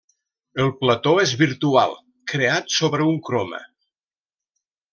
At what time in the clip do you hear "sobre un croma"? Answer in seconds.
2.79-3.61